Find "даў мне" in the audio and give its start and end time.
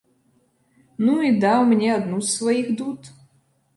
1.45-1.93